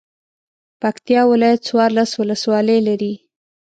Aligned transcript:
پکتیا 0.81 1.21
ولایت 1.31 1.59
څوارلس 1.67 2.11
ولسوالۍ 2.21 2.79
لري. 2.87 3.13